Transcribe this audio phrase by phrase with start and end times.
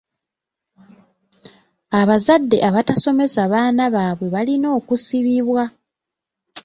[1.99, 5.63] Abazadde abatasomesa baana baabwe balina okusibibwa.